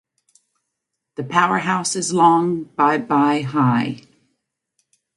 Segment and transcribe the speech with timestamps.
[1.17, 4.01] The power house is long by by high.